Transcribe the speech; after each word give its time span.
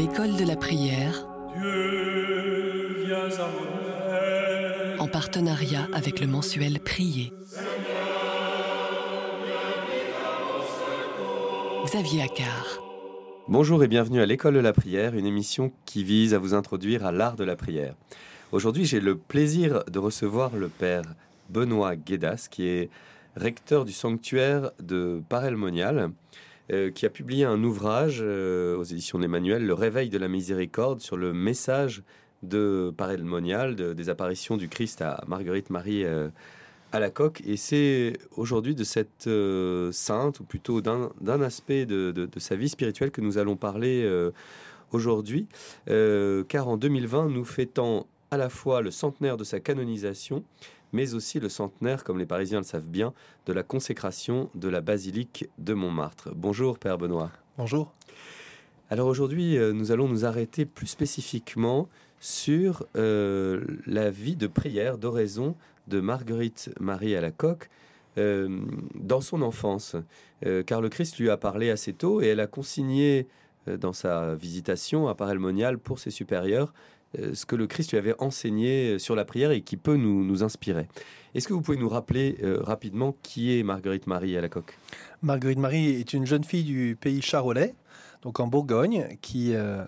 l'école 0.00 0.34
de 0.34 0.46
la 0.46 0.56
prière, 0.56 1.28
Dieu, 1.60 3.04
viens 3.04 3.38
à 3.38 3.48
mon 3.48 4.94
aide. 4.94 4.98
en 4.98 5.06
partenariat 5.06 5.88
avec 5.92 6.20
le 6.20 6.26
mensuel 6.26 6.80
Prier. 6.80 7.34
Xavier 11.84 12.22
Accard. 12.22 12.80
Bonjour 13.46 13.84
et 13.84 13.88
bienvenue 13.88 14.22
à 14.22 14.26
l'école 14.26 14.54
de 14.54 14.60
la 14.60 14.72
prière, 14.72 15.14
une 15.14 15.26
émission 15.26 15.70
qui 15.84 16.02
vise 16.02 16.32
à 16.32 16.38
vous 16.38 16.54
introduire 16.54 17.04
à 17.04 17.12
l'art 17.12 17.36
de 17.36 17.44
la 17.44 17.56
prière. 17.56 17.94
Aujourd'hui, 18.52 18.86
j'ai 18.86 19.00
le 19.00 19.18
plaisir 19.18 19.84
de 19.84 19.98
recevoir 19.98 20.56
le 20.56 20.68
père 20.68 21.04
Benoît 21.50 21.94
Guédas, 21.94 22.48
qui 22.50 22.66
est 22.66 22.88
recteur 23.36 23.84
du 23.84 23.92
sanctuaire 23.92 24.70
de 24.82 25.20
Parelmonial, 25.28 26.10
euh, 26.72 26.90
qui 26.90 27.04
a 27.06 27.10
publié 27.10 27.44
un 27.44 27.62
ouvrage 27.64 28.20
euh, 28.22 28.76
aux 28.76 28.84
éditions 28.84 29.18
d'Emmanuel, 29.18 29.66
Le 29.66 29.74
réveil 29.74 30.08
de 30.08 30.18
la 30.18 30.28
miséricorde, 30.28 31.00
sur 31.00 31.16
le 31.16 31.32
message 31.32 32.02
de 32.42 32.92
Parelmonial, 32.96 33.74
de- 33.74 33.92
des 33.92 34.08
apparitions 34.08 34.56
du 34.56 34.68
Christ 34.68 35.02
à 35.02 35.22
Marguerite 35.26 35.70
Marie 35.70 36.04
euh, 36.04 36.28
à 36.92 37.00
la 37.00 37.10
coque. 37.10 37.42
Et 37.46 37.56
c'est 37.56 38.12
aujourd'hui 38.36 38.74
de 38.74 38.84
cette 38.84 39.28
sainte, 39.92 40.40
ou 40.40 40.44
plutôt 40.44 40.80
d'un 40.80 41.40
aspect 41.40 41.86
de, 41.86 42.28
sa 42.38 42.56
vie 42.56 42.68
spirituelle 42.68 43.10
que 43.12 43.20
nous 43.20 43.38
allons 43.38 43.54
parler 43.54 44.10
aujourd'hui. 44.90 45.46
Car 45.86 46.66
en 46.66 46.76
2020, 46.76 47.28
nous 47.28 47.44
fêtons 47.44 48.06
à 48.32 48.36
la 48.36 48.48
fois 48.48 48.82
le 48.82 48.90
centenaire 48.90 49.36
de 49.36 49.44
sa 49.44 49.60
canonisation, 49.60 50.42
mais 50.92 51.14
aussi 51.14 51.40
le 51.40 51.48
centenaire, 51.48 52.04
comme 52.04 52.18
les 52.18 52.26
Parisiens 52.26 52.58
le 52.58 52.64
savent 52.64 52.88
bien, 52.88 53.12
de 53.46 53.52
la 53.52 53.62
consécration 53.62 54.50
de 54.54 54.68
la 54.68 54.80
basilique 54.80 55.48
de 55.58 55.74
Montmartre. 55.74 56.30
Bonjour 56.34 56.78
Père 56.78 56.98
Benoît. 56.98 57.30
Bonjour. 57.58 57.92
Alors 58.90 59.06
aujourd'hui, 59.06 59.56
euh, 59.56 59.72
nous 59.72 59.92
allons 59.92 60.08
nous 60.08 60.24
arrêter 60.24 60.64
plus 60.64 60.88
spécifiquement 60.88 61.88
sur 62.20 62.86
euh, 62.96 63.64
la 63.86 64.10
vie 64.10 64.36
de 64.36 64.46
prière, 64.46 64.98
d'oraison 64.98 65.56
de 65.88 66.00
Marguerite 66.00 66.70
Marie 66.78 67.16
à 67.16 67.20
la 67.20 67.30
coque 67.30 67.70
euh, 68.18 68.60
dans 68.94 69.22
son 69.22 69.42
enfance. 69.42 69.96
Euh, 70.44 70.62
car 70.62 70.82
le 70.82 70.90
Christ 70.90 71.18
lui 71.18 71.30
a 71.30 71.38
parlé 71.38 71.70
assez 71.70 71.94
tôt 71.94 72.20
et 72.20 72.26
elle 72.26 72.40
a 72.40 72.46
consigné 72.46 73.26
dans 73.66 73.92
sa 73.92 74.34
visitation 74.34 75.08
à 75.08 75.14
Parelmonial 75.14 75.78
pour 75.78 75.98
ses 75.98 76.10
supérieurs 76.10 76.72
ce 77.14 77.46
que 77.46 77.56
le 77.56 77.66
Christ 77.66 77.90
lui 77.90 77.98
avait 77.98 78.14
enseigné 78.18 78.98
sur 78.98 79.16
la 79.16 79.24
prière 79.24 79.50
et 79.50 79.62
qui 79.62 79.76
peut 79.76 79.96
nous, 79.96 80.24
nous 80.24 80.42
inspirer. 80.42 80.86
Est-ce 81.34 81.46
que 81.46 81.52
vous 81.52 81.60
pouvez 81.60 81.76
nous 81.76 81.88
rappeler 81.88 82.36
euh, 82.42 82.58
rapidement 82.60 83.14
qui 83.22 83.56
est 83.56 83.62
Marguerite 83.62 84.06
Marie 84.06 84.36
à 84.36 84.40
la 84.40 84.48
coque 84.48 84.76
Marguerite 85.22 85.58
Marie 85.58 85.90
est 85.90 86.12
une 86.12 86.26
jeune 86.26 86.44
fille 86.44 86.64
du 86.64 86.96
pays 87.00 87.22
charolais, 87.22 87.74
donc 88.22 88.38
en 88.40 88.46
Bourgogne, 88.46 89.16
qui 89.22 89.54
euh, 89.54 89.84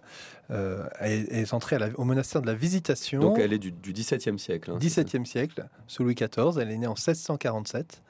euh, 0.51 0.87
est, 1.01 1.31
est 1.33 1.55
entrée 1.55 1.77
à 1.77 1.79
la- 1.79 1.89
au 1.99 2.05
monastère 2.05 2.41
de 2.43 2.47
la 2.47 2.55
Visitation. 2.55 3.21
Donc 3.21 3.39
elle 3.39 3.53
est 3.53 3.59
du, 3.59 3.73
du 3.73 3.93
XVIIe 3.93 4.39
siècle. 4.39 4.71
hein, 4.71 4.79
17e 4.79 5.25
siècle, 5.25 5.67
sous 5.87 6.03
Louis 6.05 6.15
XIV. 6.15 6.59
Elle 6.61 6.71
est 6.71 6.77
née 6.79 6.87
en 6.87 6.95
1647 6.95 8.03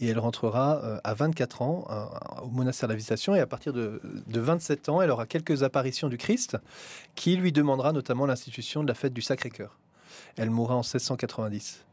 et 0.00 0.06
elle 0.08 0.18
rentrera 0.18 0.80
euh, 0.84 0.98
à 1.04 1.14
24 1.14 1.62
ans 1.62 1.86
au 2.42 2.48
monastère 2.48 2.88
de 2.88 2.92
la 2.92 2.96
Visitation. 2.96 3.34
Et 3.34 3.40
à 3.40 3.46
partir 3.46 3.72
de, 3.72 4.00
de 4.26 4.40
27 4.40 4.88
ans, 4.88 5.02
elle 5.02 5.10
aura 5.10 5.26
quelques 5.26 5.62
apparitions 5.62 6.08
du 6.08 6.16
Christ 6.18 6.56
qui 7.14 7.36
lui 7.36 7.52
demandera 7.52 7.92
notamment 7.92 8.26
l'institution 8.26 8.82
de 8.82 8.88
la 8.88 8.94
fête 8.94 9.12
du 9.12 9.22
Sacré-Cœur. 9.22 9.78
Elle 10.36 10.50
mourra 10.50 10.74
en 10.76 10.82
1690. 10.82 11.84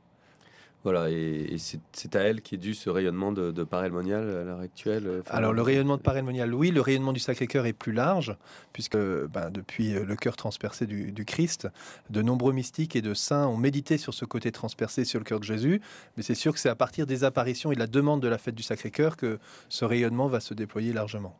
Voilà, 0.85 1.09
et, 1.09 1.47
et 1.49 1.57
c'est 1.57 2.15
à 2.15 2.19
elle 2.21 2.43
qui 2.43 2.53
est 2.53 2.59
dû 2.59 2.75
ce 2.75 2.91
rayonnement 2.91 3.31
de, 3.31 3.51
de 3.51 3.63
Parelmonial 3.63 4.29
à 4.29 4.43
l'heure 4.43 4.59
actuelle. 4.59 5.07
euh, 5.07 5.21
enfin, 5.21 5.35
Alors 5.35 5.51
le 5.51 5.63
rayonnement 5.63 5.97
de 5.97 6.03
Parelmonial, 6.03 6.53
oui, 6.53 6.69
le 6.69 6.79
rayonnement 6.79 7.11
du 7.11 7.19
Sacré-Cœur 7.19 7.65
est 7.65 7.73
plus 7.73 7.91
large, 7.91 8.37
puisque 8.71 8.95
ben, 8.95 9.49
depuis 9.49 9.95
euh, 9.95 10.05
le 10.05 10.15
cœur 10.15 10.35
transpercé 10.35 10.85
du, 10.85 11.11
du 11.11 11.25
Christ, 11.25 11.67
de 12.11 12.21
nombreux 12.21 12.53
mystiques 12.53 12.95
et 12.95 13.01
de 13.01 13.15
saints 13.15 13.47
ont 13.47 13.57
médité 13.57 13.97
sur 13.97 14.13
ce 14.13 14.25
côté 14.25 14.51
transpercé 14.51 15.05
sur 15.05 15.19
le 15.19 15.25
cœur 15.25 15.39
de 15.39 15.43
Jésus, 15.43 15.81
mais 16.17 16.23
c'est 16.23 16.35
sûr 16.35 16.53
que 16.53 16.59
c'est 16.59 16.69
à 16.69 16.75
partir 16.75 17.07
des 17.07 17.23
apparitions 17.23 17.71
et 17.71 17.75
de 17.75 17.79
la 17.79 17.87
demande 17.87 18.21
de 18.21 18.27
la 18.27 18.37
fête 18.37 18.53
du 18.53 18.61
Sacré-Cœur 18.61 19.17
que 19.17 19.39
ce 19.69 19.85
rayonnement 19.85 20.27
va 20.27 20.39
se 20.39 20.53
déployer 20.53 20.93
largement. 20.93 21.35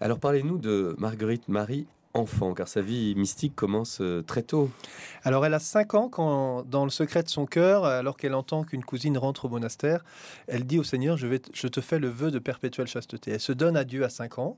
Alors 0.00 0.20
parlez-nous 0.20 0.58
de 0.58 0.94
Marguerite 0.98 1.48
Marie 1.48 1.86
enfant, 2.16 2.54
car 2.54 2.68
sa 2.68 2.80
vie 2.80 3.14
mystique 3.14 3.54
commence 3.54 4.00
euh, 4.00 4.22
très 4.22 4.42
tôt. 4.42 4.70
Alors 5.22 5.44
elle 5.46 5.54
a 5.54 5.58
5 5.58 5.94
ans 5.94 6.08
quand, 6.08 6.64
dans 6.64 6.84
le 6.84 6.90
secret 6.90 7.22
de 7.22 7.28
son 7.28 7.46
cœur, 7.46 7.84
alors 7.84 8.16
qu'elle 8.16 8.34
entend 8.34 8.64
qu'une 8.64 8.84
cousine 8.84 9.18
rentre 9.18 9.44
au 9.46 9.48
monastère, 9.48 10.04
elle 10.46 10.64
dit 10.64 10.78
au 10.78 10.84
Seigneur, 10.84 11.16
je, 11.16 11.26
vais 11.26 11.40
je 11.52 11.68
te 11.68 11.80
fais 11.80 11.98
le 11.98 12.08
vœu 12.08 12.30
de 12.30 12.38
perpétuelle 12.38 12.86
chasteté. 12.86 13.32
Elle 13.32 13.40
se 13.40 13.52
donne 13.52 13.76
à 13.76 13.84
Dieu 13.84 14.04
à 14.04 14.08
5 14.08 14.38
ans, 14.38 14.56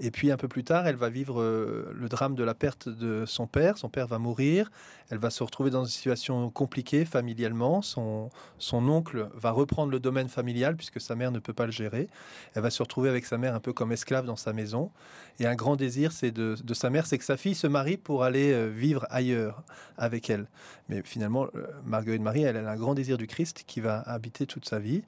et 0.00 0.12
puis 0.12 0.30
un 0.30 0.36
peu 0.36 0.46
plus 0.46 0.62
tard, 0.62 0.86
elle 0.86 0.94
va 0.94 1.08
vivre 1.08 1.40
euh, 1.40 1.90
le 1.92 2.08
drame 2.08 2.36
de 2.36 2.44
la 2.44 2.54
perte 2.54 2.88
de 2.88 3.24
son 3.26 3.48
père. 3.48 3.78
Son 3.78 3.88
père 3.88 4.06
va 4.06 4.18
mourir, 4.18 4.70
elle 5.10 5.18
va 5.18 5.30
se 5.30 5.42
retrouver 5.42 5.70
dans 5.70 5.82
une 5.82 5.90
situation 5.90 6.50
compliquée 6.50 7.04
familialement. 7.04 7.82
Son, 7.82 8.30
oncle 8.70 9.28
va 9.34 9.50
reprendre 9.50 9.90
le 9.90 9.98
domaine 9.98 10.28
familial 10.28 10.76
puisque 10.76 11.00
sa 11.00 11.16
mère 11.16 11.32
ne 11.32 11.40
peut 11.40 11.52
pas 11.52 11.66
le 11.66 11.72
gérer. 11.72 12.08
Elle 12.54 12.62
va 12.62 12.70
se 12.70 12.80
retrouver 12.80 13.08
avec 13.08 13.26
sa 13.26 13.38
mère 13.38 13.56
un 13.56 13.60
peu 13.60 13.72
comme 13.72 13.90
esclave 13.90 14.24
dans 14.24 14.36
sa 14.36 14.52
maison. 14.52 14.92
Et 15.40 15.46
un 15.46 15.56
grand 15.56 15.74
désir 15.74 16.12
c'est 16.12 16.30
de, 16.30 16.56
sa 16.74 16.90
mère, 16.90 17.06
c'est 17.06 17.18
que 17.18 17.24
sa 17.24 17.36
fille 17.36 17.56
se 17.56 17.66
marie 17.66 17.96
pour 17.96 18.22
aller 18.22 18.52
euh, 18.52 18.68
vivre 18.68 19.04
ailleurs 19.10 19.64
avec 19.96 20.30
elle. 20.30 20.46
Mais 20.88 21.02
finalement, 21.02 21.48
euh, 21.56 21.66
Marguerite 21.84 22.22
Marie, 22.22 22.42
elle, 22.42 22.56
a 22.56 22.70
un 22.70 22.76
grand 22.76 22.94
désir 22.94 23.18
du 23.18 23.26
Christ 23.26 23.64
qui 23.66 23.80
va 23.80 24.00
habiter 24.02 24.46
toute 24.46 24.68
sa 24.68 24.78
vie. 24.78 25.02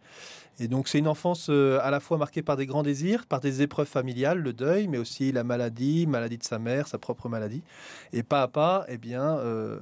Et 0.59 0.67
donc 0.67 0.89
c'est 0.89 0.99
une 0.99 1.09
enfance 1.09 1.49
à 1.49 1.91
la 1.91 2.01
fois 2.01 2.19
marquée 2.19 2.43
par 2.43 2.57
des 2.57 2.67
grands 2.67 2.83
désirs, 2.83 3.27
par 3.27 3.41
des 3.41 3.62
épreuves 3.62 3.87
familiales, 3.87 4.41
le 4.41 4.53
deuil, 4.53 4.80
mais 4.89 4.99
aussi 4.99 5.33
la 5.33 5.45
maladie, 5.45 6.07
maladie 6.07 6.39
de 6.39 6.45
sa 6.45 6.59
mère, 6.59 6.89
sa 6.89 6.99
propre 6.99 7.29
maladie. 7.29 7.63
Et 8.13 8.23
pas 8.23 8.43
à 8.43 8.49
pas, 8.49 8.85
eh 8.89 8.99
bien, 8.99 9.39
euh, 9.39 9.81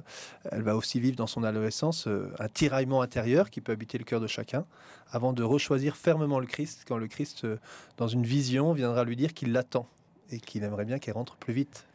elle 0.51 0.61
va 0.61 0.75
aussi 0.75 0.99
vivre 0.99 1.15
dans 1.15 1.27
son 1.27 1.43
adolescence 1.43 2.07
euh, 2.07 2.31
un 2.39 2.47
tiraillement 2.47 3.01
intérieur 3.01 3.49
qui 3.49 3.61
peut 3.61 3.71
habiter 3.71 3.97
le 3.97 4.03
cœur 4.03 4.21
de 4.21 4.27
chacun, 4.27 4.65
avant 5.11 5.33
de 5.33 5.43
rechoisir 5.43 5.95
fermement 5.95 6.39
le 6.39 6.47
Christ 6.47 6.85
quand 6.87 6.97
le 6.97 7.07
Christ, 7.07 7.45
euh, 7.45 7.57
dans 7.97 8.07
une 8.07 8.23
vision, 8.23 8.73
viendra 8.73 9.03
lui 9.03 9.15
dire 9.15 9.33
qu'il 9.33 9.51
l'attend 9.51 9.87
et 10.31 10.39
qu'il 10.39 10.63
aimerait 10.63 10.85
bien 10.85 10.99
qu'elle 10.99 11.15
rentre 11.15 11.35
plus 11.35 11.53
vite. 11.53 11.85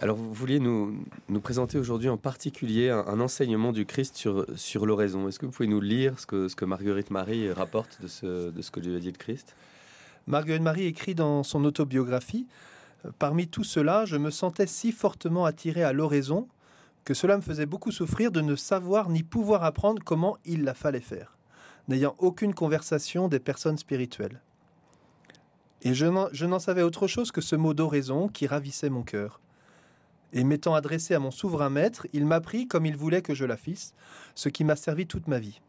Alors 0.00 0.16
vous 0.16 0.32
vouliez 0.32 0.58
nous, 0.58 1.04
nous 1.28 1.40
présenter 1.40 1.78
aujourd'hui 1.78 2.08
en 2.08 2.16
particulier 2.16 2.88
un, 2.88 3.04
un 3.06 3.20
enseignement 3.20 3.72
du 3.72 3.86
Christ 3.86 4.16
sur, 4.16 4.46
sur 4.56 4.84
l'oraison. 4.84 5.28
Est-ce 5.28 5.38
que 5.38 5.46
vous 5.46 5.52
pouvez 5.52 5.68
nous 5.68 5.80
lire 5.80 6.18
ce 6.18 6.26
que, 6.26 6.48
ce 6.48 6.56
que 6.56 6.64
Marguerite 6.64 7.10
Marie 7.10 7.52
rapporte 7.52 8.00
de 8.02 8.08
ce, 8.08 8.50
de 8.50 8.62
ce 8.62 8.70
que 8.70 8.80
lui 8.80 8.96
a 8.96 8.98
dit 8.98 9.12
le 9.12 9.18
Christ? 9.18 9.54
Marguerite 10.26 10.62
Marie 10.62 10.86
écrit 10.86 11.14
dans 11.14 11.42
son 11.42 11.64
autobiographie 11.64 12.46
euh, 13.04 13.10
Parmi 13.18 13.48
tout 13.48 13.64
cela, 13.64 14.04
je 14.04 14.16
me 14.16 14.30
sentais 14.30 14.66
si 14.66 14.92
fortement 14.92 15.44
attiré 15.44 15.82
à 15.82 15.92
l'oraison 15.92 16.48
que 17.04 17.14
cela 17.14 17.36
me 17.36 17.42
faisait 17.42 17.66
beaucoup 17.66 17.90
souffrir 17.90 18.30
de 18.30 18.40
ne 18.40 18.54
savoir 18.54 19.08
ni 19.08 19.22
pouvoir 19.22 19.64
apprendre 19.64 20.02
comment 20.04 20.36
il 20.44 20.62
la 20.62 20.74
fallait 20.74 21.00
faire, 21.00 21.36
n'ayant 21.88 22.14
aucune 22.18 22.54
conversation 22.54 23.26
des 23.26 23.40
personnes 23.40 23.78
spirituelles. 23.78 24.40
Et 25.82 25.94
je 25.94 26.44
n'en 26.46 26.58
savais 26.60 26.82
autre 26.82 27.08
chose 27.08 27.32
que 27.32 27.40
ce 27.40 27.56
mot 27.56 27.74
d'oraison 27.74 28.28
qui 28.28 28.46
ravissait 28.46 28.88
mon 28.88 29.02
cœur. 29.02 29.40
Et 30.32 30.44
m'étant 30.44 30.74
adressé 30.74 31.14
à 31.14 31.18
mon 31.18 31.32
souverain 31.32 31.70
maître, 31.70 32.06
il 32.12 32.24
m'apprit, 32.24 32.68
comme 32.68 32.86
il 32.86 32.96
voulait 32.96 33.20
que 33.20 33.34
je 33.34 33.44
la 33.44 33.56
fisse, 33.56 33.92
ce 34.36 34.48
qui 34.48 34.62
m'a 34.62 34.76
servi 34.76 35.08
toute 35.08 35.26
ma 35.26 35.40
vie. 35.40 35.60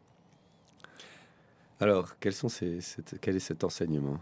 Alors, 1.84 2.18
quels 2.18 2.32
sont 2.32 2.48
ces, 2.48 2.78
quel 3.20 3.36
est 3.36 3.40
cet 3.40 3.62
enseignement? 3.62 4.16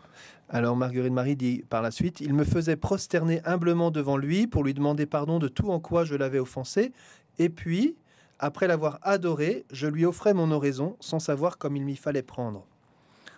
Alors 0.49 0.75
Marguerite 0.75 1.13
Marie 1.13 1.37
dit 1.37 1.63
par 1.71 1.81
la 1.81 1.93
suite, 1.93 2.21
il 2.21 2.35
me 2.35 2.43
faisait 2.43 2.75
prosterner 2.75 3.41
humblement 3.45 3.93
devant 3.93 4.17
lui 4.17 4.49
pour 4.49 4.65
lui 4.65 4.75
demander 4.75 5.07
pardon 5.07 5.39
de 5.39 5.47
tout 5.47 5.71
en 5.71 5.79
quoi 5.79 6.05
je 6.05 6.17
l'avais 6.17 6.41
offensé, 6.41 6.91
et 7.39 7.49
puis, 7.49 7.95
après 8.41 8.67
l'avoir 8.67 8.99
adoré, 9.03 9.65
je 9.71 9.87
lui 9.87 10.05
offrais 10.05 10.35
mon 10.35 10.51
oraison 10.51 10.97
sans 10.99 11.21
savoir 11.21 11.57
comme 11.57 11.77
il 11.77 11.85
m'y 11.85 11.95
fallait 11.95 12.25
prendre. 12.25 12.67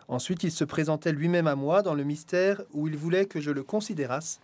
Ensuite, 0.08 0.42
il 0.42 0.52
se 0.52 0.64
présentait 0.64 1.12
lui-même 1.12 1.46
à 1.46 1.54
moi 1.54 1.82
dans 1.82 1.92
le 1.92 2.04
mystère 2.04 2.62
où 2.72 2.88
il 2.88 2.96
voulait 2.96 3.26
que 3.26 3.42
je 3.42 3.50
le 3.50 3.62
considérasse, 3.62 4.40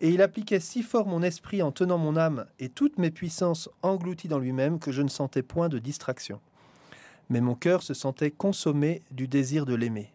et 0.00 0.10
il 0.10 0.22
appliquait 0.22 0.60
si 0.60 0.84
fort 0.84 1.08
mon 1.08 1.24
esprit 1.24 1.60
en 1.60 1.72
tenant 1.72 1.98
mon 1.98 2.16
âme 2.16 2.46
et 2.60 2.68
toutes 2.68 2.98
mes 2.98 3.10
puissances 3.10 3.68
englouties 3.82 4.28
dans 4.28 4.38
lui-même 4.38 4.78
que 4.78 4.92
je 4.92 5.02
ne 5.02 5.08
sentais 5.08 5.42
point 5.42 5.68
de 5.68 5.80
distraction. 5.80 6.38
Mais 7.30 7.40
mon 7.40 7.54
cœur 7.54 7.82
se 7.82 7.94
sentait 7.94 8.30
consommé 8.30 9.02
du 9.10 9.26
désir 9.28 9.66
de 9.66 9.74
l'aimer. 9.74 10.10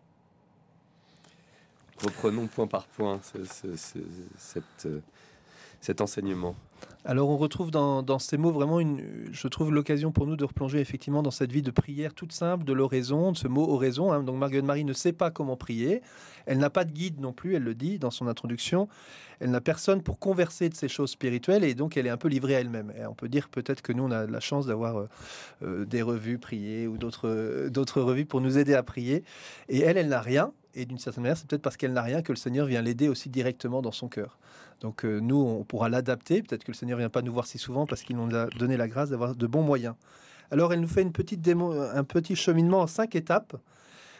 Reprenons 2.03 2.47
point 2.47 2.67
par 2.67 2.85
point 2.85 3.19
euh, 3.35 5.01
cet 5.81 6.01
enseignement. 6.01 6.55
Alors 7.05 7.29
on 7.29 7.37
retrouve 7.37 7.71
dans, 7.71 8.19
ces 8.19 8.35
mots 8.35 8.51
vraiment, 8.51 8.81
une, 8.81 9.01
je 9.31 9.47
trouve 9.47 9.71
l'occasion 9.71 10.11
pour 10.11 10.27
nous 10.27 10.35
de 10.35 10.43
replonger 10.43 10.79
effectivement 10.79 11.23
dans 11.23 11.31
cette 11.31 11.53
vie 11.53 11.61
de 11.61 11.71
prière 11.71 12.13
toute 12.13 12.33
simple, 12.33 12.65
de 12.65 12.73
l'oraison, 12.73 13.31
de 13.31 13.37
ce 13.37 13.47
mot 13.47 13.65
oraison. 13.65 14.11
hein. 14.11 14.23
Donc 14.23 14.35
Marguerite 14.37 14.65
Marie 14.65 14.83
ne 14.83 14.91
sait 14.91 15.13
pas 15.13 15.31
comment 15.31 15.55
prier. 15.55 16.01
Elle 16.47 16.57
n'a 16.57 16.69
pas 16.69 16.83
de 16.83 16.91
guide 16.91 17.21
non 17.21 17.31
plus, 17.31 17.55
elle 17.55 17.63
le 17.63 17.75
dit 17.75 17.97
dans 17.97 18.11
son 18.11 18.27
introduction. 18.27 18.89
Elle 19.39 19.51
n'a 19.51 19.61
personne 19.61 20.01
pour 20.01 20.19
converser 20.19 20.67
de 20.67 20.75
ces 20.75 20.89
choses 20.89 21.11
spirituelles 21.11 21.63
et 21.63 21.75
donc 21.75 21.95
elle 21.95 22.07
est 22.07 22.09
un 22.11 22.17
peu 22.17 22.27
livrée 22.27 22.57
à 22.57 22.59
elle-même. 22.59 22.91
Et 22.99 23.05
on 23.05 23.13
peut 23.13 23.29
dire 23.29 23.47
peut-être 23.47 23.81
que 23.81 23.93
nous 23.93 24.03
on 24.03 24.11
a 24.11 24.25
la 24.25 24.39
chance 24.41 24.65
d'avoir 24.65 24.99
euh, 24.99 25.05
euh, 25.63 25.85
des 25.85 26.01
revues 26.01 26.39
priées 26.39 26.87
ou 26.87 26.97
d'autres 26.97 27.29
euh, 27.29 27.69
d'autres 27.69 28.01
revues 28.01 28.25
pour 28.25 28.41
nous 28.41 28.57
aider 28.57 28.73
à 28.73 28.83
prier. 28.83 29.23
Et 29.69 29.79
elle, 29.79 29.97
elle 29.97 30.09
n'a 30.09 30.21
rien. 30.21 30.51
Et 30.77 30.85
d'une 30.85 30.99
certaine 30.99 31.23
manière, 31.23 31.37
c'est 31.37 31.47
peut-être 31.47 31.61
parce 31.61 31.75
qu'elle 31.75 31.93
n'a 31.93 32.03
rien 32.03 32.21
que 32.21 32.31
le 32.31 32.37
Seigneur 32.37 32.67
vient 32.67 32.81
l'aider 32.81 33.09
aussi 33.09 33.29
directement 33.29 33.81
dans 33.81 33.91
son 33.91 34.07
cœur. 34.07 34.37
Donc 34.79 35.03
euh, 35.03 35.19
nous, 35.19 35.37
on 35.37 35.63
pourra 35.63 35.89
l'adapter. 35.89 36.43
Peut-être 36.43 36.63
que 36.63 36.71
le 36.71 36.77
Seigneur 36.77 36.99
vient 36.99 37.09
pas 37.09 37.23
nous 37.23 37.33
voir 37.33 37.47
si 37.47 37.57
souvent 37.57 37.87
parce 37.87 38.03
qu'il 38.03 38.15
nous 38.15 38.35
a 38.35 38.45
donné 38.47 38.77
la 38.77 38.87
grâce 38.87 39.09
d'avoir 39.09 39.35
de 39.35 39.47
bons 39.47 39.63
moyens. 39.63 39.95
Alors 40.51 40.71
elle 40.71 40.79
nous 40.79 40.87
fait 40.87 41.01
une 41.01 41.11
petite 41.11 41.45
un 41.47 42.03
petit 42.03 42.35
cheminement 42.35 42.81
en 42.81 42.87
cinq 42.87 43.15
étapes. 43.15 43.57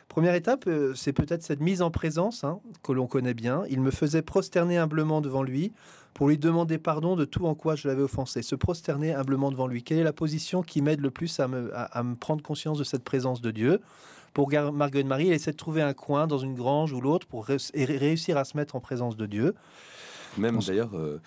Première 0.09 0.35
étape, 0.35 0.63
euh, 0.67 0.93
c'est 0.95 1.13
peut-être 1.13 1.43
cette 1.43 1.59
mise 1.59 1.81
en 1.81 1.91
présence 1.91 2.43
hein, 2.43 2.59
que 2.81 2.91
l'on 2.91 3.07
connaît 3.07 3.33
bien. 3.33 3.63
Il 3.69 3.81
me 3.81 3.91
faisait 3.91 4.21
prosterner 4.21 4.77
humblement 4.77 5.21
devant 5.21 5.43
lui 5.43 5.73
pour 6.13 6.29
lui 6.29 6.37
demander 6.37 6.79
pardon 6.79 7.15
de 7.15 7.25
tout 7.25 7.45
en 7.45 7.53
quoi 7.53 7.75
je 7.75 7.87
l'avais 7.87 8.01
offensé. 8.01 8.41
Se 8.41 8.55
prosterner 8.55 9.13
humblement 9.13 9.51
devant 9.51 9.67
lui. 9.67 9.83
Quelle 9.83 9.99
est 9.99 10.03
la 10.03 10.13
position 10.13 10.63
qui 10.63 10.81
m'aide 10.81 11.01
le 11.01 11.11
plus 11.11 11.39
à 11.39 11.47
me, 11.47 11.69
à 11.73 12.01
me 12.03 12.15
prendre 12.15 12.41
conscience 12.41 12.79
de 12.79 12.83
cette 12.83 13.03
présence 13.03 13.41
de 13.41 13.51
Dieu? 13.51 13.81
Pour 14.33 14.51
Marguerite 14.51 15.07
Marie, 15.07 15.27
elle 15.27 15.33
essaie 15.33 15.51
de 15.51 15.57
trouver 15.57 15.81
un 15.81 15.93
coin 15.93 16.27
dans 16.27 16.37
une 16.37 16.53
grange 16.53 16.93
ou 16.93 17.01
l'autre 17.01 17.27
pour 17.27 17.45
réussir 17.47 18.37
à 18.37 18.43
se 18.45 18.55
mettre 18.55 18.75
en 18.75 18.79
présence 18.79 19.17
de 19.17 19.25
Dieu. 19.25 19.55
Même 20.37 20.59
d'ailleurs, 20.59 20.95
euh, 20.95 21.21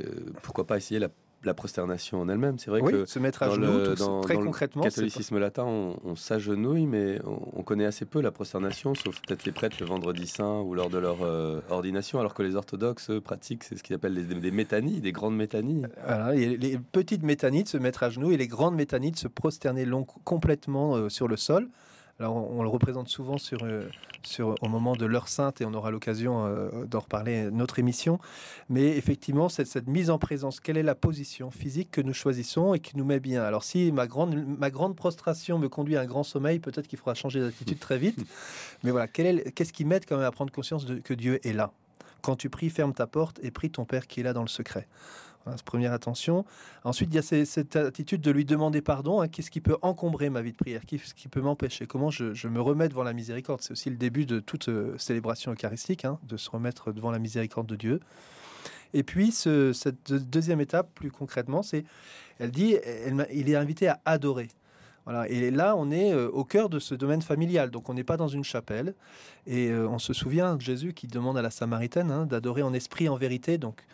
euh, 0.00 0.32
pourquoi 0.42 0.66
pas 0.66 0.76
essayer 0.76 1.00
la, 1.00 1.08
prosternation 1.54 2.22
en 2.22 2.28
elle-même 2.30 2.58
C'est 2.58 2.70
vrai 2.70 2.80
oui, 2.80 2.90
que 2.90 3.04
se 3.04 3.18
mettre 3.18 3.42
à 3.42 3.50
genoux, 3.50 3.78
le, 3.78 3.94
dans, 3.96 4.22
très 4.22 4.36
concrètement. 4.36 4.82
Le 4.82 4.88
catholicisme 4.88 5.38
latin, 5.38 5.64
on, 5.64 6.16
s'agenouille, 6.16 6.86
mais 6.86 7.20
on, 7.26 7.62
connaît 7.62 7.84
assez 7.84 8.06
peu 8.06 8.22
la 8.22 8.30
prosternation, 8.30 8.94
sauf 8.94 9.20
peut-être 9.20 9.44
les 9.44 9.52
prêtres 9.52 9.76
le 9.80 9.84
vendredi 9.84 10.26
saint 10.26 10.60
ou 10.60 10.74
lors 10.74 10.88
de 10.88 10.96
leur 10.96 11.18
euh, 11.22 11.60
ordination, 11.68 12.18
alors 12.18 12.32
que 12.32 12.42
les 12.42 12.56
orthodoxes 12.56 13.10
pratiquent 13.22 13.64
c'est 13.64 13.76
ce 13.76 13.82
qu'ils 13.82 13.94
appellent 13.94 14.26
des 14.26 14.50
métanies, 14.50 15.02
des 15.02 15.12
grandes 15.12 15.36
métanies. 15.36 15.82
Voilà, 16.06 16.32
les 16.32 16.78
petites 16.92 17.22
métanies 17.22 17.66
se 17.66 17.76
mettre 17.76 18.04
à 18.04 18.08
genoux 18.08 18.30
et 18.30 18.38
les 18.38 18.48
grandes 18.48 18.76
métanies 18.76 19.12
se 19.14 19.28
prosterner 19.28 19.84
long, 19.84 20.04
complètement 20.24 21.10
sur 21.10 21.28
le 21.28 21.36
sol. 21.36 21.68
Alors, 22.20 22.36
on, 22.36 22.62
le 22.62 22.68
représente 22.68 23.08
souvent 23.08 23.38
sur, 23.38 23.64
euh, 23.64 23.88
sur, 24.22 24.54
au 24.62 24.68
moment 24.68 24.94
de 24.94 25.04
l'heure 25.04 25.26
sainte 25.26 25.60
et 25.60 25.64
on 25.64 25.74
aura 25.74 25.90
l'occasion 25.90 26.46
euh, 26.46 26.84
d'en 26.86 27.00
reparler 27.00 27.50
notre 27.50 27.80
émission. 27.80 28.20
Mais 28.68 28.96
effectivement, 28.96 29.48
cette, 29.48 29.66
cette 29.66 29.88
mise 29.88 30.10
en 30.10 30.18
présence, 30.18 30.60
quelle 30.60 30.76
est 30.76 30.84
la 30.84 30.94
position 30.94 31.50
physique 31.50 31.90
que 31.90 32.00
nous 32.00 32.12
choisissons 32.12 32.72
et 32.72 32.78
qui 32.78 32.96
nous 32.96 33.04
met 33.04 33.18
bien? 33.18 33.42
Alors, 33.42 33.64
si 33.64 33.90
ma 33.90 34.06
grande, 34.06 34.36
ma 34.58 34.70
grande 34.70 34.94
prostration 34.94 35.58
me 35.58 35.68
conduit 35.68 35.96
à 35.96 36.02
un 36.02 36.06
grand 36.06 36.22
sommeil, 36.22 36.60
peut-être 36.60 36.86
qu'il 36.86 36.98
faudra 36.98 37.14
changer 37.14 37.40
d'attitude 37.40 37.80
très 37.80 37.98
vite. 37.98 38.18
Mais 38.84 38.92
voilà, 38.92 39.08
qu'est-ce 39.08 39.72
qui 39.72 39.84
m'aide 39.84 40.04
quand 40.06 40.16
même 40.16 40.26
à 40.26 40.30
prendre 40.30 40.52
conscience 40.52 40.86
de, 40.86 40.98
que 40.98 41.14
Dieu 41.14 41.44
est 41.44 41.52
là? 41.52 41.72
Quand 42.22 42.36
tu 42.36 42.48
pries, 42.48 42.70
ferme 42.70 42.94
ta 42.94 43.08
porte 43.08 43.40
et 43.42 43.50
prie 43.50 43.70
ton 43.70 43.84
Père 43.84 44.06
qui 44.06 44.20
est 44.20 44.22
là 44.22 44.32
dans 44.32 44.42
le 44.42 44.48
secret 44.48 44.86
première 45.64 45.92
attention. 45.92 46.44
Ensuite, 46.84 47.10
il 47.12 47.16
y 47.16 47.18
a 47.18 47.44
cette 47.44 47.76
attitude 47.76 48.20
de 48.20 48.30
lui 48.30 48.44
demander 48.44 48.80
pardon. 48.82 49.20
Hein. 49.20 49.28
Qu'est-ce 49.28 49.50
qui 49.50 49.60
peut 49.60 49.76
encombrer 49.82 50.30
ma 50.30 50.42
vie 50.42 50.52
de 50.52 50.56
prière? 50.56 50.82
Qu'est-ce 50.86 51.14
qui 51.14 51.28
peut 51.28 51.40
m'empêcher? 51.40 51.86
Comment 51.86 52.10
je, 52.10 52.48
me 52.48 52.60
remets 52.60 52.88
devant 52.88 53.02
la 53.02 53.12
miséricorde? 53.12 53.60
C'est 53.62 53.72
aussi 53.72 53.90
le 53.90 53.96
début 53.96 54.26
de 54.26 54.40
toute 54.40 54.68
euh, 54.68 54.96
célébration 54.98 55.52
eucharistique, 55.52 56.04
hein, 56.04 56.18
de 56.24 56.36
se 56.36 56.50
remettre 56.50 56.92
devant 56.92 57.10
la 57.10 57.18
miséricorde 57.18 57.66
de 57.66 57.76
Dieu. 57.76 58.00
Et 58.92 59.02
puis, 59.02 59.32
cette 59.32 60.12
deuxième 60.12 60.60
étape, 60.60 60.88
plus 60.94 61.10
concrètement, 61.10 61.64
c'est, 61.64 61.84
elle 62.38 62.52
dit, 62.52 62.76
il 63.32 63.50
est 63.50 63.56
invité 63.56 63.88
à 63.88 64.00
adorer. 64.04 64.48
Voilà. 65.04 65.28
Et 65.28 65.50
là, 65.50 65.76
on 65.76 65.90
est 65.90 66.12
euh, 66.12 66.28
au 66.30 66.44
cœur 66.44 66.68
de 66.68 66.78
ce 66.78 66.94
domaine 66.94 67.22
familial. 67.22 67.70
Donc, 67.70 67.88
on 67.88 67.94
n'est 67.94 68.04
pas 68.04 68.16
dans 68.16 68.28
une 68.28 68.44
chapelle. 68.44 68.94
Et 69.46 69.68
euh, 69.68 69.86
on 69.88 69.98
se 69.98 70.12
souvient 70.12 70.56
de 70.56 70.60
Jésus 70.60 70.94
qui 70.94 71.06
demande 71.06 71.36
à 71.36 71.42
la 71.42 71.50
Samaritaine 71.50 72.10
hein, 72.10 72.26
d'adorer 72.26 72.62
en 72.62 72.72
esprit, 72.72 73.08
en 73.08 73.16
vérité. 73.16 73.58
Donc, 73.58 73.84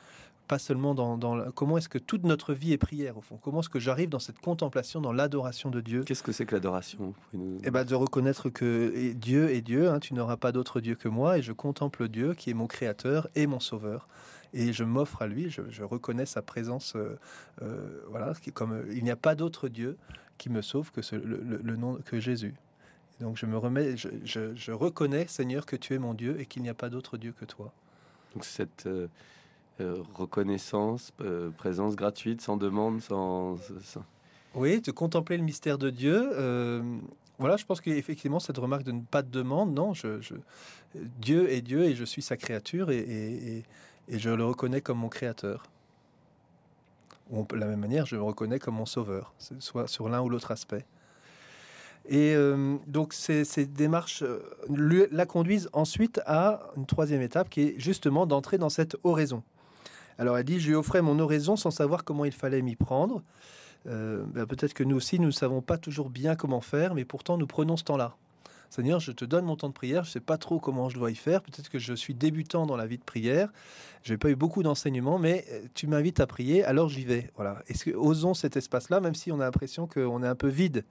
pas 0.51 0.59
seulement 0.59 0.97
dans, 0.97 1.17
comment 1.53 1.79
est-ce 1.79 1.89
que 1.89 1.97
toute 1.97 2.25
notre 2.25 2.55
vie 2.55 2.73
est 2.73 2.79
prière 2.79 3.17
au 3.17 3.21
fond? 3.21 3.39
Comment 3.41 3.61
est-ce 3.61 3.69
que 3.69 3.79
j'arrive 3.79 4.09
dans 4.09 4.19
cette 4.19 4.41
contemplation, 4.41 5.01
dans 5.01 5.13
l'adoration 5.13 5.71
de 5.71 5.81
Dieu? 5.81 6.03
Qu'est-ce 6.03 6.25
que 6.25 6.33
c'est 6.33 6.45
que 6.45 6.57
l'adoration? 6.57 7.15
Eh 7.63 7.71
ben 7.71 7.85
de 7.85 7.95
reconnaître 7.95 8.49
que 8.49 9.13
Dieu 9.13 9.51
est 9.51 9.61
Dieu. 9.61 9.89
Hein, 9.89 10.01
tu 10.01 10.13
n'auras 10.13 10.37
pas 10.37 10.51
d'autre 10.51 10.81
Dieu 10.81 10.97
que 10.97 11.07
moi 11.09 11.39
et 11.39 11.43
je 11.43 11.53
contemple 11.53 12.09
Dieu 12.09 12.35
qui 12.35 12.51
est 12.51 12.55
mon 12.55 12.67
Créateur 12.67 13.29
et 13.37 13.47
mon 13.47 13.61
Sauveur. 13.61 14.09
Et 14.53 14.73
je 14.73 14.83
m'offre 14.83 15.23
à 15.23 15.29
lui. 15.29 15.51
Je, 15.51 15.85
reconnais 15.85 16.27
sa 16.27 16.43
présence. 16.43 16.95
Euh, 16.97 17.17
euh, 17.63 18.01
voilà, 18.09 18.33
comme 18.53 18.73
euh, 18.73 18.93
il 18.93 19.05
n'y 19.05 19.13
a 19.13 19.17
pas 19.17 19.37
d'autre 19.37 19.69
Dieu 19.69 19.97
qui 20.37 20.51
me 20.51 20.63
sauve 20.63 20.91
que 20.91 21.01
le, 21.15 21.77
nom 21.77 22.01
que 22.05 22.19
Jésus. 22.19 22.55
Donc 23.21 23.37
je 23.37 23.47
me 23.47 23.57
remets, 23.57 23.97
je, 23.97 24.09
je, 24.25 24.73
reconnais, 24.73 25.29
Seigneur, 25.29 25.65
que 25.65 25.77
tu 25.77 25.95
es 25.95 26.01
mon 26.01 26.13
Dieu 26.13 26.41
et 26.41 26.47
qu'il 26.47 26.63
n'y 26.63 26.71
a 26.71 26.75
pas 26.75 26.89
d'autre 26.89 27.19
Dieu 27.19 27.33
que 27.39 27.45
toi. 27.45 27.73
Donc 28.35 28.45
cette 28.45 28.87
euh, 28.87 29.07
reconnaissance, 30.15 31.13
euh, 31.21 31.51
présence 31.51 31.97
gratuite, 31.97 32.41
sans 32.41 32.57
demande, 32.57 33.01
sans, 33.01 33.57
Oui, 34.55 34.81
de 34.81 34.91
contempler 34.91 35.37
le 35.37 35.43
mystère 35.43 35.79
de 35.79 35.91
Dieu. 35.91 36.31
Euh, 36.33 36.83
voilà, 37.39 37.57
je 37.57 37.65
pense 37.65 37.81
qu'effectivement, 37.81 38.41
cette 38.41 38.59
remarque 38.59 38.85
de 38.85 38.93
ne 38.93 39.01
pas 39.03 39.23
de 39.23 39.31
demande, 39.31 39.73
non, 39.73 39.93
Dieu 41.21 41.51
est 41.51 41.63
Dieu 41.63 41.85
et 41.85 41.95
je 41.95 42.05
suis 42.05 42.23
sa 42.23 42.37
créature 42.37 42.91
et, 42.91 43.65
je 44.09 44.31
le 44.31 44.45
reconnais 44.45 44.81
comme 44.81 44.99
mon 44.99 45.09
créateur. 45.09 45.63
Ou 47.31 47.47
de 47.49 47.57
la 47.57 47.67
même 47.67 47.79
manière, 47.79 48.07
je 48.07 48.17
le 48.17 48.23
reconnais 48.23 48.59
comme 48.59 48.75
mon 48.75 48.87
sauveur, 48.87 49.33
soit 49.61 49.87
sur 49.87 50.09
l'un 50.09 50.21
ou 50.21 50.29
l'autre 50.29 50.51
aspect. 50.51 50.85
Et 52.09 52.35
donc 52.89 53.13
ces 53.13 53.67
démarches 53.67 54.25
la 54.69 55.27
conduisent 55.27 55.71
ensuite 55.73 56.21
à 56.27 56.61
une 56.77 56.87
troisième 56.87 57.23
étape 57.23 57.49
qui 57.49 57.61
est 57.61 57.75
justement 57.79 58.27
d'entrer 58.27 58.59
dans 58.59 58.69
cette 58.69 58.97
oraison. 59.05 59.45
Alors 60.21 60.37
elle 60.37 60.45
dit, 60.45 60.61
je 60.61 60.69
lui 60.69 60.75
offrais 60.75 61.01
mon 61.01 61.19
oraison 61.19 61.57
sans 61.57 61.71
savoir 61.71 62.05
comment 62.05 62.27
il 62.27 62.33
fallait 62.33 62.61
m'y 62.61 62.77
prendre. 62.77 63.23
Euh, 63.87 64.23
ben, 64.35 64.45
peut-être 64.45 64.75
que 64.75 64.85
nous 64.85 64.95
aussi, 64.95 65.19
nous 65.19 65.29
ne 65.29 65.31
savons 65.31 65.63
pas 65.63 65.79
toujours 65.79 66.11
bien 66.11 66.37
comment 66.37 66.61
faire, 66.61 66.95
mais 66.95 67.07
pourtant 67.07 67.39
nous 67.39 67.47
prenons 67.47 67.79
ce 67.79 67.85
temps-là. 67.85 68.15
Seigneur, 68.69 69.01
je 69.01 69.13
te 69.13 69.25
donne 69.25 69.47
mon 69.47 69.57
temps 69.57 69.71
de 69.71 69.73
prière, 69.73 70.05
je 70.05 70.11
ne 70.11 70.13
sais 70.13 70.21
pas 70.21 70.37
trop 70.37 70.61
comment 70.61 70.91
je 70.91 70.99
dois 70.99 71.11
y 71.11 71.15
faire, 71.15 71.41
peut-être 71.41 71.71
que 71.71 71.79
je 71.79 71.95
suis 71.95 72.13
débutant 72.13 72.67
dans 72.67 72.77
la 72.77 72.87
vie 72.87 72.99
de 72.99 73.03
prière, 73.03 73.49
je 74.03 74.13
n'ai 74.13 74.19
pas 74.19 74.29
eu 74.29 74.37
beaucoup 74.37 74.63
d'enseignements, 74.63 75.19
mais 75.19 75.47
euh, 75.53 75.63
tu 75.73 75.87
m'invites 75.87 76.21
à 76.21 76.27
prier, 76.27 76.65
alors 76.65 76.91
j'y 76.91 77.07
vais. 77.07 77.31
Voilà. 77.37 77.63
Est-ce 77.69 77.89
osons 77.97 78.35
cet 78.35 78.59
espace-là, 78.59 79.01
même 79.01 79.15
si 79.15 79.33
on 79.33 79.41
a 79.41 79.45
l'impression 79.45 79.87
qu'on 79.87 80.23
est 80.23 80.29
un 80.29 80.35
peu 80.35 80.49
vide 80.49 80.85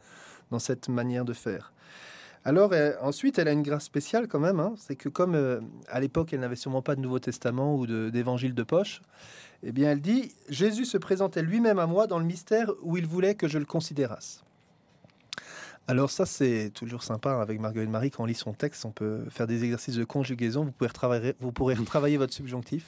dans 0.50 0.60
cette 0.60 0.90
manière 0.90 1.24
de 1.24 1.34
faire? 1.34 1.72
Alors 2.45 2.74
ensuite, 3.01 3.38
elle 3.38 3.47
a 3.47 3.51
une 3.51 3.63
grâce 3.63 3.83
spéciale 3.83 4.27
quand 4.27 4.39
même. 4.39 4.59
Hein. 4.59 4.74
C'est 4.77 4.95
que 4.95 5.09
comme 5.09 5.36
euh, 5.36 5.59
à 5.89 6.00
l'époque, 6.00 6.33
elle 6.33 6.39
n'avait 6.39 6.56
sûrement 6.56 6.81
pas 6.81 6.95
de 6.95 7.01
Nouveau 7.01 7.19
Testament 7.19 7.75
ou 7.75 7.86
d'évangile 7.86 8.53
de, 8.53 8.63
poche, 8.63 9.01
eh 9.63 9.71
bien, 9.71 9.91
elle 9.91 10.01
dit 10.01 10.31
Jésus 10.47 10.86
se 10.86 10.97
présentait 10.97 11.41
lui-même 11.41 11.80
à 11.80 11.86
moi 11.86 12.07
dans 12.07 12.19
le 12.19 12.25
mystère 12.25 12.71
où 12.81 12.97
il 12.97 13.06
voulait 13.06 13.36
que 13.36 13.47
je 13.47 13.57
le 13.57 13.65
considérasse. 13.65 14.44
Alors 15.88 16.12
ça, 16.12 16.25
c'est 16.25 16.71
toujours 16.74 17.03
sympa 17.03 17.31
hein, 17.31 17.41
avec 17.41 17.59
Marguerite 17.59 17.89
Marie 17.89 18.12
quand 18.12 18.24
on 18.24 18.27
lit 18.27 18.36
son 18.36 18.53
texte, 18.53 18.86
on 18.86 18.91
peut 18.91 19.24
faire 19.30 19.47
des 19.47 19.63
exercices 19.63 19.95
de 19.95 20.03
conjugaison. 20.03 20.63
Vous 20.63 20.71
pouvez 20.71 21.36
vous 21.39 21.51
pourrez 21.51 21.75
travailler 21.83 22.17
votre 22.17 22.34
subjonctif. 22.34 22.86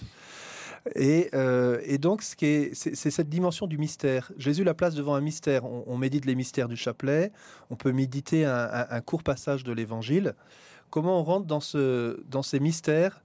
Euh, 0.97 1.79
et, 1.83 1.97
donc, 1.97 2.21
c'est 2.23 2.73
cette 2.73 3.29
dimension 3.29 3.67
du 3.67 3.77
mystère. 3.77 4.31
Jésus 4.37 4.63
la 4.63 4.73
place 4.73 4.95
devant 4.95 5.15
un 5.15 5.21
mystère. 5.21 5.63
On, 5.65 5.97
médite 5.97 6.25
les 6.25 6.35
mystères 6.35 6.67
du 6.67 6.75
chapelet, 6.75 7.31
on 7.69 7.75
peut 7.75 7.91
méditer 7.91 8.45
un, 8.45 9.01
court 9.01 9.23
passage 9.23 9.63
de 9.63 9.71
l'évangile. 9.71 10.33
Comment 10.89 11.19
on 11.19 11.23
rentre 11.23 11.45
dans, 11.45 11.59
ce, 11.59 12.21
dans 12.29 12.43
ces 12.43 12.59
mystères 12.59 13.23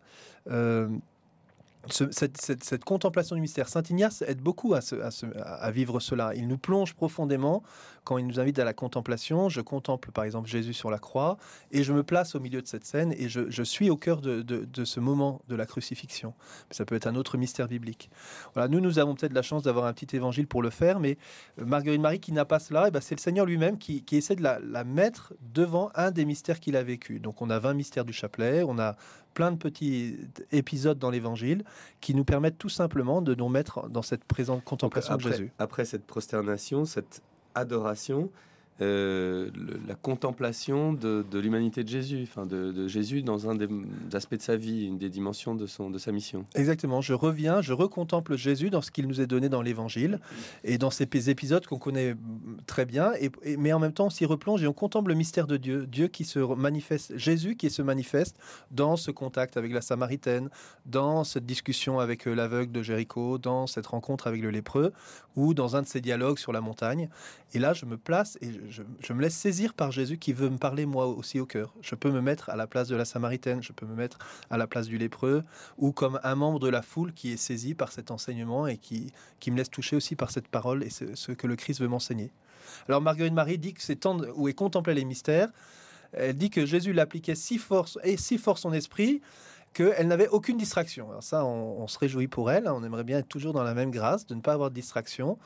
euh, 0.49 0.89
cette, 1.91 2.85
contemplation 2.85 3.37
du 3.37 3.43
mystère. 3.43 3.69
Saint 3.69 3.83
Ignace 3.89 4.23
aide 4.23 4.41
beaucoup 4.41 4.75
à, 4.75 5.71
vivre 5.71 6.01
cela. 6.01 6.35
Il 6.35 6.49
nous 6.49 6.59
plonge 6.59 6.95
profondément 6.95 7.63
quand 8.05 8.19
il 8.19 8.27
nous 8.27 8.41
invite 8.41 8.59
à 8.59 8.65
la 8.65 8.73
contemplation. 8.73 9.49
Je 9.49 9.61
contemple 9.61 10.13
par 10.13 10.25
exemple 10.25 10.49
Jésus 10.49 10.73
sur 10.73 10.91
la 10.91 10.99
croix 10.99 11.39
et 11.73 11.83
je 11.83 11.93
me 11.93 12.03
place 12.03 12.35
au 12.35 12.41
milieu 12.41 12.63
de 12.63 12.67
cette 12.67 12.85
scène 12.85 13.13
et 13.17 13.29
je, 13.29 13.63
suis 13.63 13.91
au 13.91 13.97
cœur 13.97 14.21
de, 14.21 14.85
ce 14.85 15.01
moment 15.01 15.41
de 15.49 15.57
la 15.57 15.67
crucifixion. 15.67 16.35
Ça 16.71 16.85
peut 16.85 16.95
être 16.95 17.07
un 17.07 17.15
autre 17.15 17.37
mystère 17.37 17.69
biblique. 17.69 18.11
Voilà, 18.55 18.69
nous, 18.69 18.81
nous 18.81 18.99
avons 18.99 19.15
peut-être 19.15 19.33
la 19.33 19.43
chance 19.43 19.63
d'avoir 19.63 19.87
un 19.87 19.93
petit 19.93 20.15
évangile 20.17 20.47
pour 20.47 20.63
le 20.63 20.71
faire, 20.71 21.01
mais 21.01 21.19
euh, 21.61 21.65
Marguerite 21.65 22.01
Marie 22.01 22.21
qui 22.21 22.33
n'a 22.33 22.45
pas 22.45 22.59
cela, 22.59 22.87
eh 22.89 22.91
ben 22.91 23.01
c'est 23.01 23.15
le 23.15 23.21
Seigneur 23.21 23.47
lui-même 23.47 23.79
qui, 23.79 24.05
essaie 24.13 24.37
de 24.37 24.43
la, 24.43 24.59
la 24.61 24.85
mettre 24.85 25.35
devant 25.41 25.91
un 25.95 26.11
des 26.11 26.25
mystères 26.25 26.61
qu'il 26.61 26.77
a 26.77 26.83
vécu. 26.83 27.21
Donc 27.21 27.43
on 27.43 27.51
a 27.51 27.59
20 27.59 27.75
mystères 27.75 28.05
du 28.05 28.13
chapelet, 28.13 28.63
on 28.63 28.79
a 28.79 28.97
plein 29.37 29.53
de 29.53 29.59
petits 29.59 30.17
épisodes 30.51 30.99
dans 30.99 31.11
l'Évangile 31.11 31.63
qui 32.01 32.15
nous 32.15 32.25
permettent 32.25 32.57
tout 32.57 32.71
simplement 32.71 33.21
de 33.21 33.35
nous 33.35 33.51
mettre 33.51 33.87
dans 33.91 34.01
cette 34.01 34.25
présente 34.25 34.65
contemplation 34.65 35.17
de 35.17 35.21
Jésus. 35.21 35.53
Après 35.59 35.85
cette 35.85 36.07
prosternation, 36.07 36.87
cette 36.87 37.23
adoration, 37.55 38.31
euh, 38.83 39.51
la 39.89 39.95
contemplation 39.95 40.93
de, 40.93 41.25
l'humanité 41.33 41.83
de 41.83 41.89
Jésus, 41.89 42.25
enfin 42.25 42.45
de, 42.45 42.87
Jésus 42.89 43.23
dans 43.23 43.49
un 43.49 43.55
des 43.55 43.69
aspects 44.13 44.35
de 44.35 44.43
sa 44.43 44.57
vie, 44.57 44.85
une 44.85 44.99
des 44.99 45.09
dimensions 45.09 45.55
de, 45.55 45.67
son, 45.67 45.91
de 45.91 45.99
sa 45.99 46.13
mission. 46.13 46.45
Exactement, 46.55 47.01
je 47.01 47.15
reviens, 47.15 47.63
je 47.63 47.73
recontemple 47.73 48.37
Jésus 48.37 48.71
dans 48.71 48.83
ce 48.83 48.91
qu'il 48.91 49.07
nous 49.07 49.21
est 49.21 49.27
donné 49.27 49.49
dans 49.49 49.63
l'Évangile 49.63 50.21
et 50.65 50.79
dans 50.79 50.91
ces 50.91 51.31
épisodes 51.31 51.67
qu'on 51.67 51.79
connaît 51.79 52.15
très 52.67 52.85
bien, 52.85 53.13
et, 53.21 53.57
mais 53.57 53.73
en 53.73 53.79
même 53.79 53.93
temps 53.93 54.07
on 54.07 54.11
s'y 54.11 54.27
replonge 54.27 54.63
et 54.63 54.67
on 54.67 54.73
contemple 54.73 55.09
le 55.09 55.15
mystère 55.15 55.47
de 55.47 55.57
Dieu, 55.57 55.87
Dieu 55.87 56.09
qui 56.09 56.25
se 56.25 56.39
manifeste, 56.39 57.17
Jésus 57.17 57.57
qui 57.57 57.71
se 57.71 57.83
manifeste 57.83 58.37
dans 58.71 58.97
ce 58.97 59.11
contact 59.11 59.57
avec 59.57 59.73
la 59.73 59.81
Samaritaine, 59.81 60.51
dans 60.85 61.25
cette 61.25 61.47
discussion 61.47 61.99
avec 61.99 62.27
euh, 62.27 62.35
l'aveugle 62.35 62.73
de 62.73 62.83
Jéricho, 62.83 63.39
dans 63.39 63.67
cette 63.67 63.87
rencontre 63.87 64.27
avec 64.27 64.43
le 64.43 64.51
lépreux, 64.51 64.93
ou 65.37 65.55
dans 65.55 65.77
un 65.77 65.83
de 65.83 65.87
ces 65.87 66.01
dialogues 66.01 66.39
sur 66.39 66.53
la 66.53 66.61
montagne. 66.61 67.09
Et 67.53 67.59
là, 67.59 67.73
je 67.75 67.85
me 67.85 67.97
place 67.97 68.39
et 68.41 68.51
je, 68.69 69.13
me 69.13 69.23
laisse 69.23 69.37
saisir 69.37 69.75
par 69.75 69.93
Jésus 69.93 70.19
qui 70.19 70.33
veut 70.33 70.49
me 70.49 70.57
parler 70.57 70.87
moi 70.87 71.07
aussi 71.07 71.39
au 71.39 71.47
cœur. 71.47 71.75
Je 71.83 71.95
peux 71.95 72.11
me 72.11 72.21
mettre 72.21 72.51
à 72.51 72.57
la 72.57 72.67
place 72.67 72.89
de 72.89 72.97
la 72.97 73.05
Samaritaine, 73.05 73.63
je 73.63 73.73
peux 73.73 73.87
me 73.87 73.95
mettre 73.95 74.19
à 74.51 74.57
la 74.57 74.67
place 74.67 74.89
du 74.89 74.99
lépreux, 74.99 75.45
ou 75.79 75.93
comme 75.93 76.19
un 76.25 76.35
membre 76.35 76.59
de 76.59 76.69
la 76.69 76.83
foule 76.83 77.13
qui 77.13 77.33
est 77.33 77.37
saisi 77.37 77.75
par 77.75 77.93
cet 77.93 78.11
enseignement 78.11 78.67
et 78.67 78.79
qui, 78.79 79.13
qui 79.39 79.51
me 79.51 79.57
laisse 79.57 79.71
toucher 79.71 79.97
aussi 79.97 80.17
par 80.17 80.31
cette 80.31 80.49
parole 80.49 80.83
et 80.83 80.91
ce, 80.91 81.33
que 81.33 81.47
le 81.47 81.57
Christ 81.57 81.81
veut 81.81 81.89
m'enseigner. 81.89 82.31
Alors 82.89 83.01
Marguerite 83.01 83.35
Marie 83.35 83.59
dit 83.59 83.75
que 83.75 83.83
c'est 83.83 83.97
temps 83.97 84.19
où 84.35 84.49
est 84.49 84.55
contemplait 84.55 84.95
les 84.95 85.05
mystères. 85.05 85.51
Elle 86.13 86.37
dit 86.37 86.51
que 86.51 86.65
Jésus 86.65 86.93
l'appliquait 86.93 87.35
si 87.35 87.59
fort 87.59 87.89
et 88.03 88.17
si 88.17 88.39
fort 88.39 88.59
son 88.59 88.73
esprit 88.73 89.21
qu'elle 89.77 90.09
n'avait 90.09 90.29
aucune 90.29 90.57
distraction. 90.57 91.11
Alors 91.11 91.23
ça, 91.23 91.45
on, 91.45 91.87
se 91.87 91.99
réjouit 91.99 92.29
pour 92.29 92.51
elle. 92.51 92.67
On 92.67 92.83
aimerait 92.83 93.05
bien 93.05 93.19
être 93.19 93.29
toujours 93.29 93.53
dans 93.53 93.63
la 93.63 93.75
même 93.75 93.91
grâce, 93.91 94.27
de 94.27 94.35
ne 94.35 94.41
pas 94.41 94.55
avoir 94.55 94.71
de 94.71 94.75
distraction. 94.75 95.39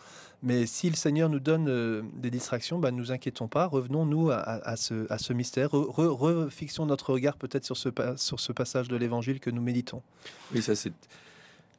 Mais 0.45 0.67
si 0.67 0.89
le 0.89 0.95
Seigneur 0.95 1.29
nous 1.29 1.41
donne 1.41 1.69
euh, 1.69 2.03
des 2.15 2.31
distractions, 2.31 2.79
ne 2.79 2.91
nous 2.91 3.11
inquiétons 3.11 3.49
pas. 3.49 3.67
Revenons-nous 3.67 4.31
à, 4.31 4.77
ce, 4.77 5.33
mystère. 5.33 5.71
refixons 5.73 6.87
notre 6.87 7.13
regard 7.13 7.37
peut-être 7.37 7.65
sur 7.65 7.77
ce, 7.77 7.89
sur 8.17 8.39
ce 8.39 8.53
passage 8.53 8.87
de 8.87 8.97
l'Évangile 8.97 9.41
que 9.41 9.51
nous 9.51 9.63
méditons. 9.63 10.03
Oui, 10.55 10.63
ça, 10.63 10.77
c'est 10.77 10.93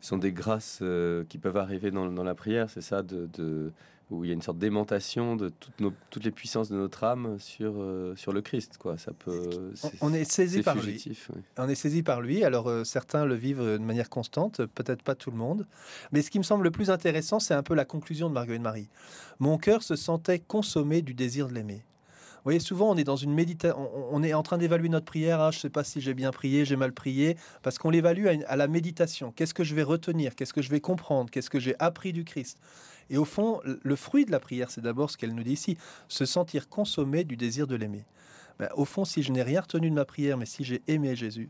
sont 0.02 0.18
des 0.18 0.32
grâces 0.32 0.80
euh, 0.82 1.24
qui 1.30 1.38
peuvent 1.38 1.58
arriver 1.58 1.92
dans, 1.92 2.08
dans 2.08 2.24
la 2.24 2.34
prière, 2.34 2.72
c'est 2.72 2.82
ça, 2.82 3.04
de, 3.04 3.72
où 4.12 4.24
il 4.24 4.28
y 4.28 4.32
a 4.32 4.34
une 4.34 4.42
sorte 4.42 4.58
d'aimantation 4.58 5.36
de 5.36 5.50
toutes, 5.50 5.80
nos, 5.80 5.94
toutes 6.10 6.24
les 6.24 6.32
puissances 6.32 6.70
de 6.70 6.76
notre 6.76 7.04
âme 7.04 7.38
sur, 7.40 7.74
euh, 7.78 8.14
sur 8.16 8.34
le 8.34 8.42
Christ. 8.42 8.78
Quoi. 8.78 8.98
Ça 8.98 9.12
peut, 9.14 9.72
on, 10.02 10.14
est 10.14 10.30
saisi 10.30 10.62
par 10.62 10.76
lui. 10.76 11.04
On 11.58 11.70
est 11.70 11.76
saisi 11.76 12.04
par 12.04 12.22
lui. 12.22 12.44
Alors 12.44 12.70
euh, 12.70 12.84
certains 12.84 13.26
le 13.26 13.36
vivent 13.36 13.64
de 13.64 13.78
manière 13.78 14.10
constante, 14.10 14.66
peut-être 14.66 15.02
pas 15.02 15.16
tout 15.16 15.32
le 15.32 15.38
monde. 15.38 15.66
Mais 16.12 16.22
ce 16.22 16.30
qui 16.30 16.38
me 16.38 16.44
semble 16.44 16.64
le 16.64 16.72
plus 16.72 16.90
intéressant, 16.90 17.40
c'est 17.40 17.54
un 17.54 17.64
peu 17.64 17.74
la 17.74 17.86
conclusion 17.86 18.30
de 18.30 18.34
Marguerite 18.34 18.62
Marie. 18.62 18.90
Mon 19.40 19.58
cœur 19.58 19.82
se 19.82 19.96
sentait 19.96 20.40
consommé 20.40 21.02
du 21.02 21.14
désir 21.14 21.48
de 21.48 21.54
l'aimer. 21.54 21.84
Vous 22.42 22.46
voyez, 22.46 22.60
souvent 22.60 22.90
on 22.90 22.98
est 22.98 23.04
dans 23.04 23.16
une 23.16 23.34
méditation, 23.34 23.78
on, 24.12 24.24
est 24.24 24.34
en 24.34 24.42
train 24.42 24.58
d'évaluer 24.58 24.90
notre 24.90 25.06
prière. 25.06 25.40
Ah, 25.40 25.52
je 25.52 25.58
ne 25.58 25.62
sais 25.62 25.70
pas 25.70 25.84
si 25.84 26.02
j'ai 26.02 26.16
bien 26.16 26.32
prié, 26.32 26.66
j'ai 26.66 26.76
mal 26.76 26.92
prié, 26.92 27.38
parce 27.62 27.78
qu'on 27.78 27.92
l'évalue 27.92 28.26
à, 28.26 28.32
à 28.48 28.56
la 28.56 28.68
méditation. 28.68 29.32
Qu'est-ce 29.32 29.54
que 29.54 29.64
je 29.64 29.76
vais 29.76 29.84
retenir? 29.84 30.36
Qu'est-ce 30.36 30.52
que 30.52 30.64
je 30.64 30.72
vais 30.72 30.80
comprendre? 30.80 31.30
Qu'est-ce 31.30 31.52
que 31.52 31.60
j'ai 31.60 31.76
appris 31.78 32.14
du 32.14 32.24
Christ? 32.24 32.58
Et 33.12 33.18
au 33.18 33.26
fond, 33.26 33.60
le 33.66 33.96
fruit 33.98 34.26
de 34.26 34.32
la 34.32 34.40
prière, 34.40 34.72
c'est 34.72 34.82
d'abord 34.82 35.12
ce 35.12 35.18
qu'elle 35.18 35.36
nous 35.36 35.44
dit 35.44 35.52
ici, 35.52 35.78
se 36.08 36.26
sentir 36.26 36.70
consommé 36.70 37.26
du 37.26 37.36
désir 37.36 37.68
de 37.68 37.76
l'aimer. 37.76 38.06
Ben, 38.58 38.70
au 38.76 38.86
fond, 38.86 39.04
si 39.04 39.22
je 39.22 39.34
n'ai 39.34 39.44
rien 39.44 39.60
retenu 39.60 39.90
de 39.90 39.96
ma 39.96 40.06
prière, 40.06 40.38
mais 40.38 40.46
si 40.46 40.64
j'ai 40.64 40.82
aimé 40.88 41.14
Jésus, 41.14 41.50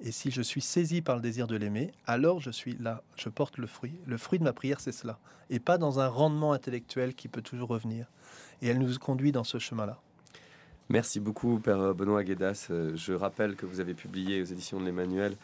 et 0.00 0.12
si 0.12 0.30
je 0.30 0.42
suis 0.42 0.60
saisi 0.60 1.00
par 1.00 1.16
le 1.16 1.22
désir 1.22 1.46
de 1.46 1.56
l'aimer, 1.56 1.92
alors 2.06 2.40
je 2.40 2.50
suis 2.50 2.76
là, 2.78 3.02
je 3.16 3.30
porte 3.30 3.56
le 3.56 3.66
fruit. 3.66 3.94
Le 4.06 4.18
fruit 4.18 4.38
de 4.38 4.44
ma 4.44 4.52
prière, 4.52 4.80
c'est 4.80 4.92
cela, 4.92 5.18
et 5.48 5.60
pas 5.60 5.78
dans 5.78 5.98
un 5.98 6.08
rendement 6.08 6.52
intellectuel 6.52 7.14
qui 7.14 7.28
peut 7.28 7.42
toujours 7.42 7.70
revenir. 7.70 8.06
Et 8.60 8.68
elle 8.68 8.78
nous 8.78 8.98
conduit 8.98 9.32
dans 9.32 9.44
ce 9.44 9.58
chemin-là. 9.58 9.98
Merci 10.90 11.20
beaucoup, 11.20 11.58
Père 11.58 11.94
Benoît 11.94 12.22
Guédas. 12.22 12.68
Euh, 12.70 12.94
je 12.96 13.14
rappelle 13.14 13.56
que 13.56 13.64
vous 13.64 13.80
avez 13.80 13.94
publié 13.94 14.42
aux 14.42 14.44
éditions 14.44 14.78
de 14.78 14.84
l'Emmanuel 14.84 15.36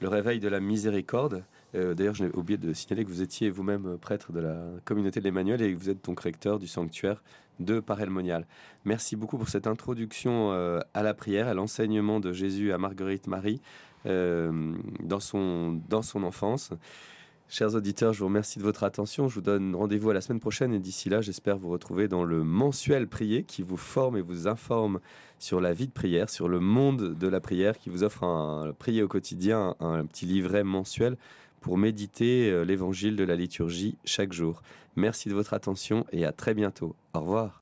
Le 0.00 0.08
réveil 0.08 0.40
de 0.40 0.48
la 0.48 0.58
miséricorde. 0.58 1.44
Euh, 1.76 1.94
d'ailleurs, 1.94 2.14
je 2.14 2.24
n'ai 2.24 2.30
oublié 2.34 2.56
de 2.56 2.72
signaler 2.72 3.04
que 3.04 3.10
vous 3.10 3.22
étiez 3.22 3.50
vous-même 3.50 3.98
prêtre 3.98 4.32
de 4.32 4.40
la 4.40 4.56
communauté 4.84 5.20
de 5.20 5.24
l'Emmanuel 5.24 5.60
et 5.62 5.72
que 5.74 5.78
vous 5.78 5.90
êtes 5.90 6.04
donc 6.04 6.20
recteur 6.20 6.58
du 6.58 6.66
sanctuaire 6.66 7.22
de 7.60 7.80
Parelmonial. 7.80 8.46
Merci 8.84 9.16
beaucoup 9.16 9.38
pour 9.38 9.48
cette 9.48 9.66
introduction 9.66 10.52
euh, 10.52 10.80
à 10.94 11.02
la 11.02 11.14
prière, 11.14 11.48
à 11.48 11.54
l'enseignement 11.54 12.20
de 12.20 12.32
Jésus 12.32 12.72
à 12.72 12.78
Marguerite 12.78 13.26
Marie 13.26 13.60
euh, 14.06 14.74
dans, 15.00 15.20
son, 15.20 15.80
dans 15.88 16.02
son 16.02 16.22
enfance. 16.22 16.70
Chers 17.48 17.76
auditeurs, 17.76 18.12
je 18.12 18.20
vous 18.20 18.26
remercie 18.26 18.58
de 18.58 18.64
votre 18.64 18.82
attention. 18.82 19.28
Je 19.28 19.36
vous 19.36 19.40
donne 19.40 19.74
rendez-vous 19.76 20.10
à 20.10 20.14
la 20.14 20.20
semaine 20.20 20.40
prochaine 20.40 20.74
et 20.74 20.80
d'ici 20.80 21.08
là, 21.08 21.20
j'espère 21.20 21.56
vous 21.58 21.68
retrouver 21.68 22.08
dans 22.08 22.24
le 22.24 22.42
mensuel 22.42 23.06
prier 23.06 23.44
qui 23.44 23.62
vous 23.62 23.76
forme 23.76 24.16
et 24.16 24.20
vous 24.20 24.48
informe 24.48 24.98
sur 25.38 25.60
la 25.60 25.72
vie 25.72 25.86
de 25.86 25.92
prière, 25.92 26.28
sur 26.28 26.48
le 26.48 26.58
monde 26.58 27.14
de 27.16 27.28
la 27.28 27.40
prière, 27.40 27.78
qui 27.78 27.88
vous 27.88 28.02
offre 28.02 28.24
un 28.24 28.72
prier 28.76 29.02
au 29.02 29.08
quotidien, 29.08 29.76
un 29.78 30.04
petit 30.06 30.26
livret 30.26 30.64
mensuel 30.64 31.16
pour 31.66 31.78
méditer 31.78 32.48
euh, 32.48 32.62
l'évangile 32.62 33.16
de 33.16 33.24
la 33.24 33.34
liturgie 33.34 33.96
chaque 34.04 34.32
jour. 34.32 34.62
Merci 34.94 35.28
de 35.28 35.34
votre 35.34 35.52
attention 35.52 36.06
et 36.12 36.24
à 36.24 36.30
très 36.30 36.54
bientôt. 36.54 36.94
Au 37.12 37.18
revoir. 37.22 37.60